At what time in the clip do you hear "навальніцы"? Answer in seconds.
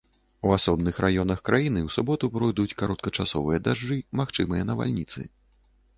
4.71-5.19